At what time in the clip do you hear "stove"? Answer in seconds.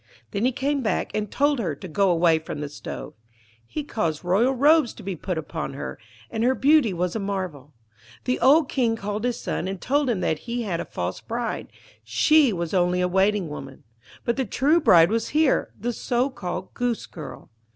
2.69-3.13